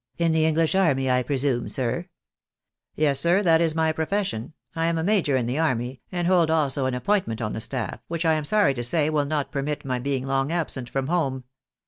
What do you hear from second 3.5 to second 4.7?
is my profession,